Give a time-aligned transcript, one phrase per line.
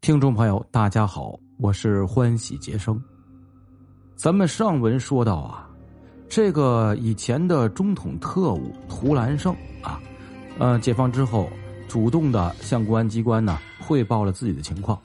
[0.00, 2.98] 听众朋友，大家好，我是欢喜杰生。
[4.16, 5.68] 咱们上文说到啊，
[6.26, 10.00] 这个以前的中统特务图兰胜啊，
[10.58, 11.50] 呃，解放之后
[11.86, 14.98] 主动的向公安机关呢汇报了自己的情况。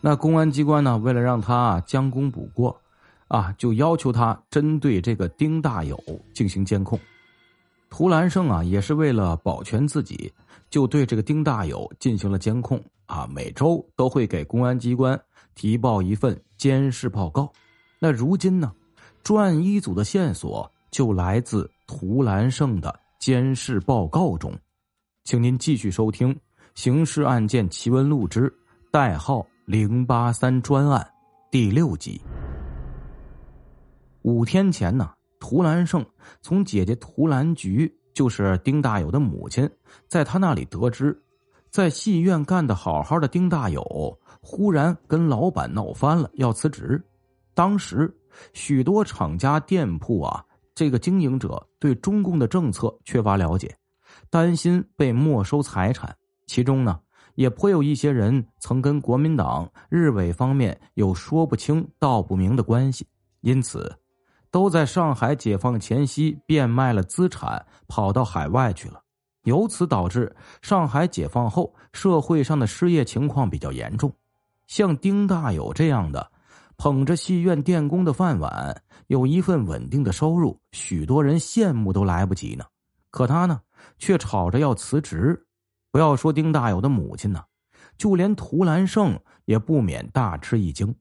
[0.00, 2.76] 那公安机关呢，为了让他将功补过，
[3.28, 5.96] 啊，就要求他针对这个丁大友
[6.34, 6.98] 进行监控。
[7.90, 10.32] 图兰胜啊，也是为了保全自己，
[10.70, 12.82] 就对这个丁大友进行了监控。
[13.06, 15.20] 啊，每周都会给公安机关
[15.56, 17.52] 提报一份监视报告。
[17.98, 18.72] 那如今呢，
[19.24, 24.56] 专案一组的线索就来自图兰胜的监视报告中。
[25.24, 26.32] 请您继续收听
[26.76, 28.52] 《刑事案件奇闻录之
[28.92, 31.00] 代号零八三专案》
[31.50, 32.20] 第六集。
[34.22, 36.06] 五天前呢，图兰胜
[36.40, 39.68] 从姐姐图兰菊，就是丁大友的母亲，
[40.06, 41.20] 在他那里得知。
[41.70, 47.00] 在戏院干的好好的丁大友，忽然跟老板闹翻了，要辞职。
[47.54, 48.12] 当时
[48.52, 53.72] 许多厂家店铺啊，这个经营者对中共的政策缺乏了解，
[54.30, 56.14] 担心被没收财产。
[56.46, 56.98] 其中呢，
[57.36, 63.06] 也颇有一些人曾跟国民党、日伪方面有说不清道不明的关系，
[63.42, 63.96] 因此
[64.50, 69.00] 都在上海解放前夕变卖了资产，跑到海外去了。
[69.44, 74.12] 由此导致上海解放后社会上的失业情况比较严重，
[74.66, 76.30] 像丁大友这样的，
[76.76, 82.64] 捧着戏院电工的饭碗，有一份稳定的收入，许多人羡慕都来不及呢。
[83.10, 83.60] 可他呢，
[83.98, 85.46] 却吵着要辞职。
[85.90, 87.42] 不要说丁大友的母亲呢，
[87.96, 90.94] 就连图兰胜也不免大吃一惊。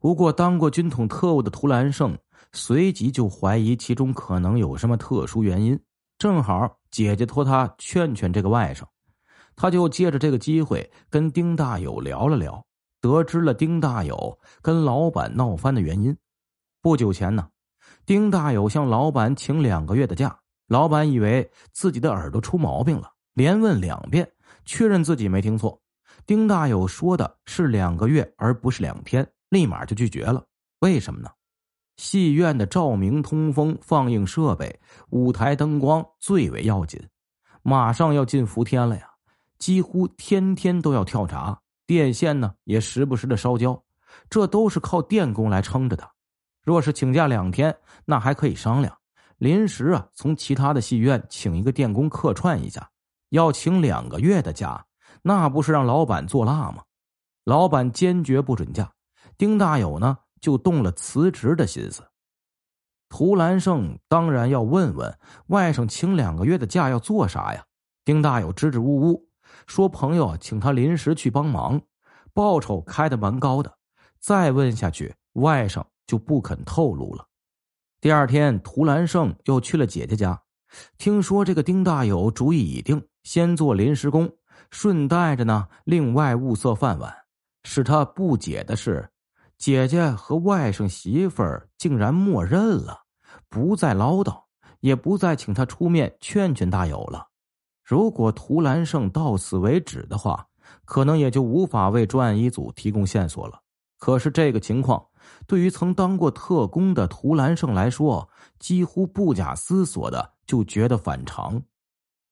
[0.00, 2.16] 不过，当过军统特务的图兰胜
[2.52, 5.78] 随即就怀疑其中可能有什么特殊原因。
[6.18, 8.84] 正好姐姐托他劝劝这个外甥，
[9.56, 12.64] 他就借着这个机会跟丁大友聊了聊，
[13.00, 16.14] 得知了丁大友跟老板闹翻的原因。
[16.82, 17.48] 不久前呢，
[18.04, 24.30] 丁大友向老板请两个月的假，老板以为自己的耳朵出毛病了，连问两遍，
[24.64, 25.80] 确认自己没听错。
[26.26, 30.44] 丁大友说的是两个月，而不是两天，立马就拒绝了。
[30.80, 31.30] 为什么呢？
[32.00, 34.80] 戏院的照明、通风、放映设备、
[35.10, 36.98] 舞台灯光最为要紧，
[37.62, 39.06] 马上要进伏天了呀，
[39.58, 43.78] 几乎天天都要跳闸，电线呢也时不时的烧焦，
[44.30, 46.10] 这都是靠电工来撑着的。
[46.64, 48.96] 若是请假两天，那还可以商量，
[49.36, 52.88] 临时啊从其他的戏院请一个电工客串一下。
[53.28, 54.82] 要请两个月的假，
[55.20, 56.82] 那不是让老板做辣吗？
[57.44, 58.90] 老板坚决不准假。
[59.36, 60.16] 丁大友呢？
[60.40, 62.02] 就动了辞职的心思。
[63.08, 65.18] 涂兰胜当然要问问
[65.48, 67.64] 外甥请两个月的假要做啥呀？
[68.04, 69.28] 丁大友支支吾吾
[69.66, 71.80] 说：“朋友请他临时去帮忙，
[72.32, 73.76] 报酬开的蛮高的。”
[74.20, 77.26] 再问下去，外甥就不肯透露了。
[78.00, 80.40] 第二天，涂兰胜又去了姐姐家，
[80.96, 84.30] 听说这个丁大友主意已定，先做临时工，
[84.70, 87.12] 顺带着呢另外物色饭碗。
[87.64, 89.10] 使他不解的是。
[89.60, 93.02] 姐姐和外甥媳妇儿竟然默认了，
[93.50, 94.44] 不再唠叨，
[94.80, 97.28] 也不再请他出面劝劝大友了。
[97.84, 100.46] 如果涂兰胜到此为止的话，
[100.86, 103.60] 可能也就无法为专案一组提供线索了。
[103.98, 105.08] 可是这个情况，
[105.46, 111.62] 对于曾当过特工的涂兰胜来说，几乎不假思索的就觉得反常。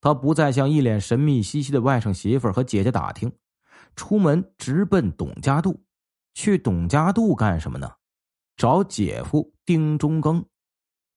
[0.00, 3.30] 他不再向一脸神秘兮兮的外甥媳妇儿和姐姐打听，
[3.94, 5.82] 出门直奔董家渡。
[6.34, 7.92] 去董家渡干什么呢？
[8.56, 10.44] 找姐夫丁中庚。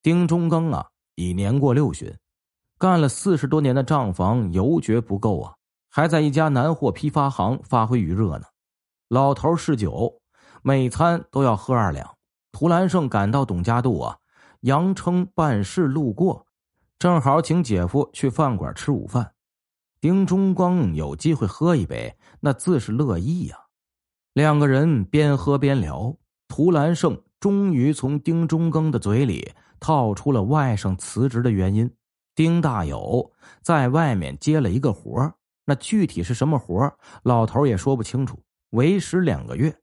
[0.02, 2.18] 丁中庚啊，已年过六旬，
[2.78, 5.56] 干了四十多年的账房，犹觉不够啊，
[5.90, 8.46] 还在一家南货批发行发挥余热呢。
[9.10, 10.22] 老头嗜酒，
[10.62, 12.16] 每餐都要喝二两。
[12.52, 14.18] 涂兰胜赶到董家渡啊，
[14.62, 16.46] 杨称办事路过，
[17.00, 19.34] 正好请姐夫去饭馆吃午饭。
[20.00, 23.63] 丁中庚有机会喝一杯，那自是乐意呀。
[24.34, 26.16] 两个人边喝边聊，
[26.48, 31.88] 涂兰胜终于从丁中庚的嘴里套出了外甥辞职的原因。
[32.34, 33.32] 丁大友
[33.62, 35.32] 在外面接了一个活
[35.66, 36.92] 那具体是什么活
[37.22, 38.40] 老头也说不清楚。
[38.72, 39.76] 为时两个月，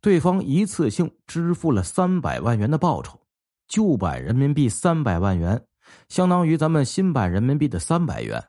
[0.00, 3.20] 对方一次性支付了三百万元的报酬，
[3.68, 5.64] 旧版人民币三百万元，
[6.08, 8.44] 相当于咱们新版人民币的三百元。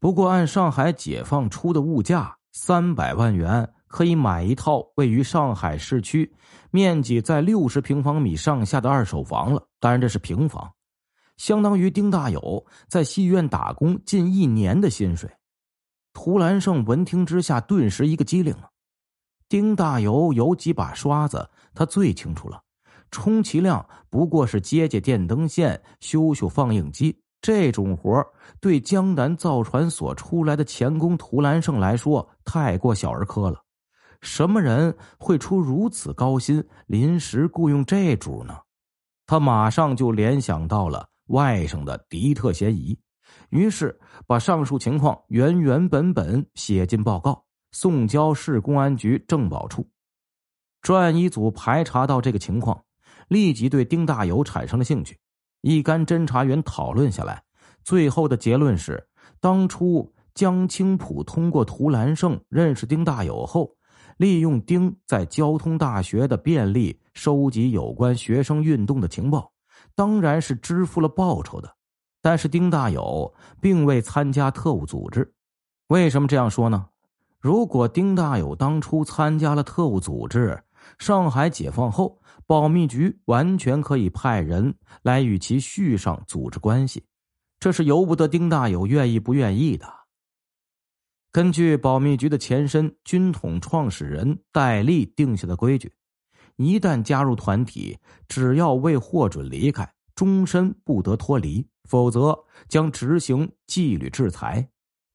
[0.00, 3.73] 不过按上海解放初的物价，三百万元。
[3.94, 6.34] 可以买一套位于上海市区、
[6.72, 9.64] 面积在六十平方米上下的二手房了。
[9.78, 10.68] 当然，这是平房，
[11.36, 15.30] 相当于丁大友在戏院打工近一年的薪水。
[16.12, 18.68] 涂兰胜闻听之下，顿时一个机灵了。
[19.48, 22.60] 丁大友有几把刷子，他最清楚了。
[23.12, 28.26] 充其量不过是接接电灯线、修修放映机，这种活
[28.60, 33.63] 对江南造船所出来的钳工涂兰胜来说太过小儿科了。
[34.24, 38.58] 什么人会出如此高薪临时雇佣这主呢？
[39.26, 42.98] 他马上就联想到了外甥的敌特嫌疑，
[43.50, 49.88] 于是把上述情况原原本本写进报告，送交市公安局政保处。
[50.82, 52.82] 专案一组排查到这个情况。
[53.28, 55.18] 立即对丁大友产生了兴趣，
[55.62, 57.42] 一干侦查员讨论下来，
[57.82, 59.08] 最后的结论是：
[59.40, 63.74] 当初江青浦通过涂兰胜认识丁大友后，
[64.16, 69.52] 利用丁在交通大学的便利收集有关学生运动的情报，
[69.94, 71.74] 当然是支付了报酬的。
[72.22, 75.32] 但是丁大友并未参加特务组织，
[75.88, 76.86] 为什么这样说呢？
[77.40, 80.62] 如果丁大友当初参加了特务组织，
[80.98, 82.20] 上海解放后。
[82.46, 87.02] 保密局完全可以派人来与其续上组织关系，
[87.58, 89.86] 这是由不得丁大友愿意不愿意的。
[91.34, 95.92] 根据保密局的前身军统创始人戴笠定下的规矩，
[96.54, 97.98] 一旦加入团体，
[98.28, 102.38] 只要未获准离开，终身不得脱离，否则
[102.68, 104.64] 将执行纪律制裁。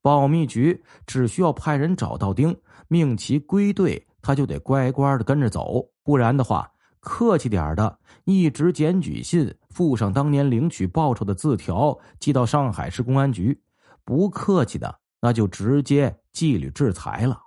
[0.02, 2.54] 保密局只需要派人找到丁，
[2.90, 6.70] 命其归队，他就得乖乖的跟着走，不然的话。
[7.00, 13.54] 客气点的，一纸检举信，附上当年领取报酬的字条，寄到上海市公安局；
[14.04, 17.40] 不客气的，那就直接纪律制裁了。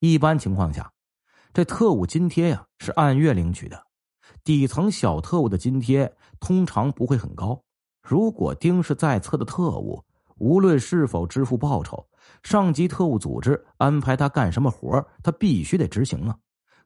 [0.00, 0.92] 一般情况下，
[1.52, 3.86] 这特务津贴呀是按月领取的，
[4.42, 7.62] 底层小特务的津贴通常不会很高。
[8.02, 10.04] 如果丁是在册的特务，
[10.36, 12.06] 无论是否支付报酬，
[12.42, 16.36] 上级特务组织安排他干什么活他必须得执行啊。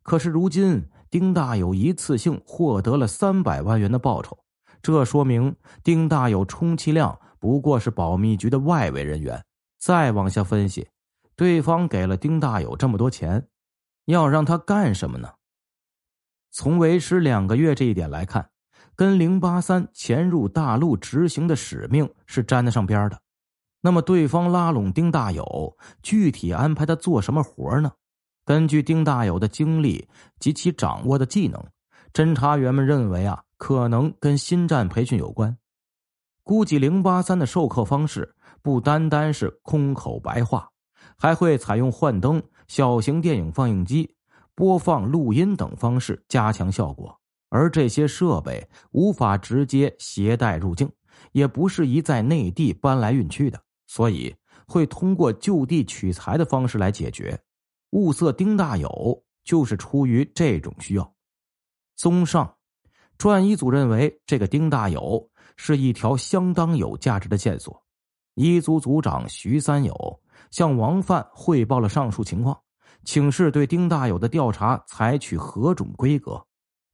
[0.03, 0.89] 可是如今。
[1.11, 4.37] 丁大友一次性获得了三百万元的报酬，
[4.83, 9.43] 这说明丁大友充其量不过是保密局的外围人员。
[9.79, 10.89] 再往下分析，
[11.37, 13.49] 对方给了丁大友这么多钱，
[14.07, 15.33] 要让他干什么呢？
[16.51, 18.51] 从为师两个月这一点来看，
[18.97, 23.21] 跟零八三潜入大陆执行的使命是沾得上边的。
[23.81, 27.93] 那么，对方拉拢丁大友，具体安排他做什么活呢？
[28.45, 30.09] 根据丁大友的经历
[30.41, 31.65] 及其掌握的技能，
[32.13, 35.57] 侦查员们认为啊，可能跟新战培训有关。
[36.49, 40.67] 估计零八三的授课方式不单单是空口白话，
[41.19, 44.15] 还会采用幻灯、小型电影放映机、
[44.55, 47.15] 播放录音等方式加强效果。
[47.51, 50.91] 而这些设备无法直接携带入境，
[51.33, 54.35] 也不适宜在内地搬来运去的，所以
[54.67, 57.39] 会通过就地取材的方式来解决。
[57.91, 61.13] 物色丁大友就是出于这种需要。
[61.95, 62.55] 综上，
[63.19, 67.79] 专案一组认为这个丁大友是一条相当有价值的线索。
[68.35, 70.21] 一组组长徐三友
[70.51, 72.59] 向王范汇报了上述情况，
[73.05, 76.41] 请示对丁大友的调查采取何种规格，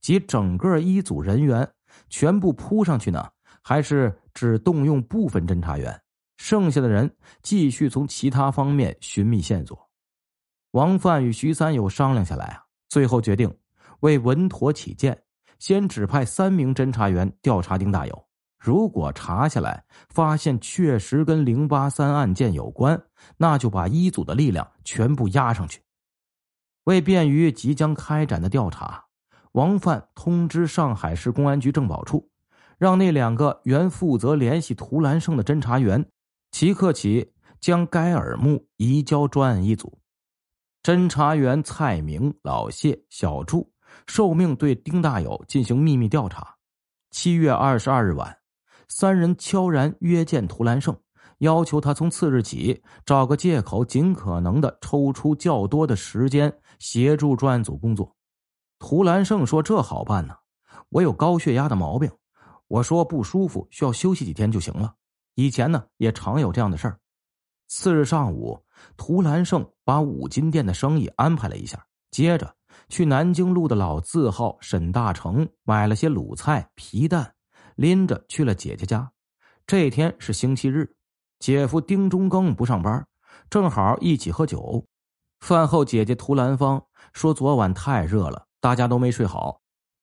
[0.01, 1.71] 及整个一组人员
[2.09, 3.29] 全部扑上去呢，
[3.63, 6.01] 还是只动用部分侦查员，
[6.39, 9.79] 剩下的人继续从其他方面寻觅线索。
[10.71, 13.55] 王范与徐三友商量下来啊，最后决定
[14.01, 15.23] 为稳妥起见，
[15.59, 18.27] 先指派三名侦查员调查丁大友。
[18.65, 22.99] 如果查下来发现确实跟零八三案件有关，
[23.37, 25.83] 那就把一组的力量全部压上去。
[26.85, 29.05] 为便于即将开展的调查，
[29.53, 32.27] 王范通知上海市公安局政保处，
[32.79, 36.03] 让那两个原负责联系涂兰胜的侦查员，
[36.51, 39.99] 即刻起将该耳目移交专案一组。
[40.83, 43.71] 侦查员蔡明、老谢、小祝
[44.07, 46.55] 受命对丁大友进行秘密调查。
[47.11, 48.35] 七月二十二日晚，
[48.89, 50.97] 三人悄然约见涂兰胜，
[51.39, 58.15] 要求他从次日起找个借口，尽可能的抽出较多的时间协助专案组工作。
[58.79, 60.35] 涂兰胜说：“这好办呢，
[60.89, 62.11] 我有高血压的毛病，
[62.69, 64.95] 我说不舒服，需要休息几天就行了。
[65.35, 66.99] 以前呢，也常有这样的事儿。”
[67.69, 68.61] 次日上午。
[68.97, 72.55] 涂兰胜把五金店的生意安排了一下，接着
[72.89, 77.33] 去南京路的老字号沈大成买了些卤菜、皮蛋，
[77.75, 79.13] 拎着去了姐姐家。
[79.67, 80.97] 这天是星期日，
[81.39, 83.07] 姐夫丁中庚不上班，
[83.49, 84.87] 正好一起喝酒。
[85.41, 89.61] 饭后，姐姐涂兰芳说：“昨晚太热了，大家都没睡好，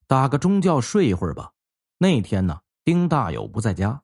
[0.08, 1.52] 打个中觉睡一会儿吧。”
[1.98, 4.02] 那天呢，丁大友不在家，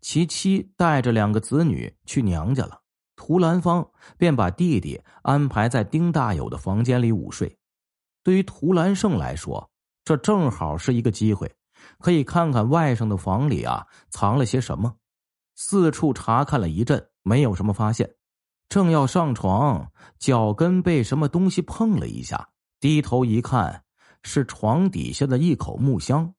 [0.00, 2.80] 其妻带着两个子女去娘家了。
[3.14, 7.58] 涂兰芳便把弟弟安排在丁大友的房间里午睡。
[8.22, 9.70] 对于涂兰胜来说，
[10.04, 11.50] 这正好是一个机会，
[11.98, 14.94] 可以看看外甥的房里啊藏了些什么。
[15.54, 18.14] 四处查看了一阵，没有什么发现，
[18.68, 23.84] 正要上床，脚跟被什么东西碰了一下，低头一看，
[24.22, 26.34] 是床底下的一口木箱。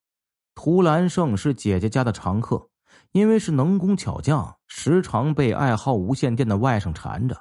[0.53, 2.69] 涂兰胜是姐姐家的常客，
[3.11, 7.39] 因为是能工巧匠，时常被爱好无线电的外甥缠着。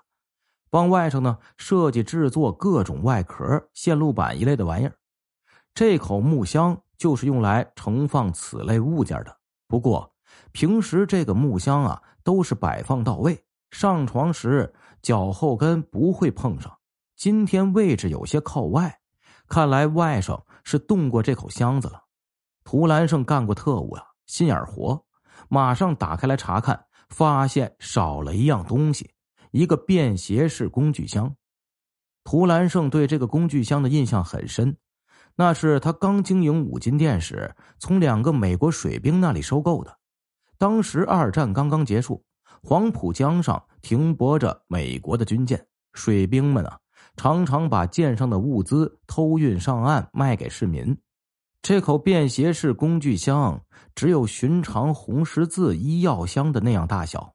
[0.69, 4.97] 帮外甥呢设计制作各种外壳、线路板一类的玩意儿，
[5.75, 9.37] 这口木箱就是用来盛放此类物件的。
[9.69, 10.15] 不过
[10.53, 16.79] 平时这个木箱啊都是摆放到位，上床时脚后跟不会碰上。
[17.17, 19.01] 今天位置有些靠外，
[19.49, 22.05] 看来外甥是动过这口箱子了。
[22.65, 25.05] 涂兰胜干过特务啊，心眼活，
[25.49, 29.13] 马上打开来查看，发现少了一样东西。
[29.53, 31.35] 一个便携式工具箱，
[32.25, 34.77] 涂兰胜对这个工具箱的印象很深，
[35.37, 39.99] 那是他刚经营五金店时从两个美国水兵那里收购的。
[40.59, 42.25] 当时二战刚刚结束，
[42.63, 46.79] 黄浦江上停泊着美国的军舰，水兵们啊
[47.17, 50.97] 常常把舰上的物资偷运上岸卖给市民。
[51.61, 53.63] 这口便携式工具箱
[53.95, 57.35] 只有寻常红十字医药箱的那样大小。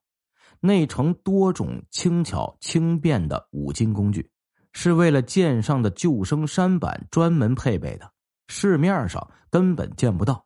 [0.62, 4.29] 内盛多种轻巧轻便的五金工具，
[4.73, 8.11] 是为了舰上的救生舢板专门配备的，
[8.47, 10.45] 市面上根本见不到。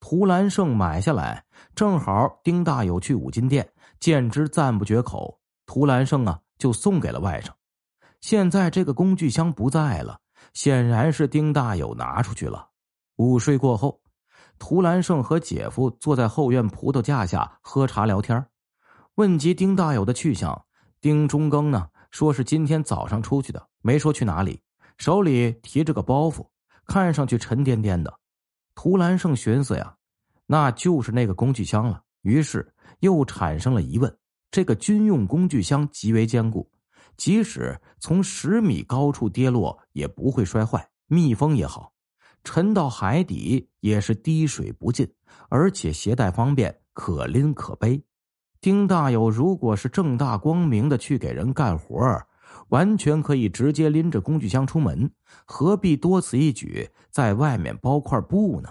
[0.00, 5.40] 涂兰胜买下来，正好丁大友去五金店，见之赞不绝口。
[5.66, 7.50] 涂兰胜啊，就送给了外甥。
[8.20, 10.18] 现在这个工具箱不在了，
[10.54, 12.68] 显然是丁大友拿出去了。
[13.16, 14.00] 午睡过后，
[14.58, 18.46] 涂兰胜和姐夫坐在后院葡萄架下喝茶聊天
[19.16, 20.64] 问及丁大友的去向，
[21.00, 24.60] 丁中庚呢说是今天早上出去的，没说去哪里，
[24.96, 26.46] 手里提着个包袱，
[26.86, 28.18] 看上去沉甸甸的。
[28.74, 29.96] 涂兰胜寻思呀，
[30.46, 34.18] 那就是那个工具箱了，于是又产生了疑问：
[34.50, 36.70] 这个军用工具箱极为坚固，
[37.16, 41.92] 即使从十米高处跌落也不会摔坏，密封也好，
[42.44, 45.12] 沉到海底也是滴水不进，
[45.48, 48.02] 而且携带方便，可拎可背。
[48.60, 51.96] 丁大友如果是正大光明的去给人干活
[52.70, 55.10] 完全可以直接拎着工具箱出门，
[55.46, 58.68] 何必多此一举，在外面包块布呢？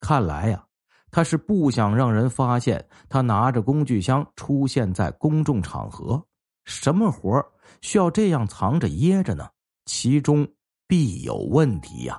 [0.00, 0.64] 看来呀，
[1.10, 6.22] 他是不想让人发现他拿着工具箱出现在公众场合。
[6.64, 7.44] 什么活
[7.80, 9.48] 需要这样藏着掖着呢？
[9.86, 10.46] 其中
[10.86, 12.16] 必有问题呀！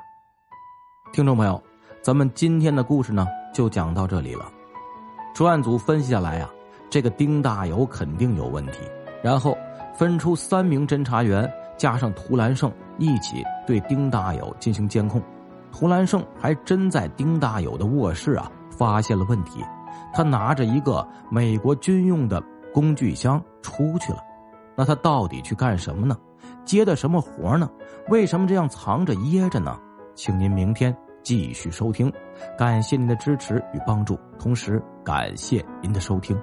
[1.13, 1.62] 听众朋友，
[2.01, 4.51] 咱们今天的故事呢，就讲到这里了。
[5.34, 6.50] 专案组分析下来呀。
[6.94, 8.82] 这个丁大友肯定有问题，
[9.24, 9.58] 然后
[9.96, 15.20] 分出三名侦查员，加上涂兰胜一起对丁大友进行监控。
[15.72, 19.60] 涂兰胜还真在丁大友的卧室啊发现了问题，
[20.14, 22.40] 他拿着一个美国军用的
[22.72, 24.20] 工具箱出去了。
[24.76, 26.16] 那他到底去干什么呢？
[26.64, 27.68] 接的什么活呢？
[28.10, 29.76] 为什么这样藏着掖着呢？
[30.14, 32.14] 请您明天继续收听。
[32.56, 36.40] 感谢您的支持与帮助，同时感谢您的收听。